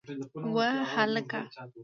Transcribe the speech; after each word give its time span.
وه 0.55 0.69
هلکه! 0.93 1.41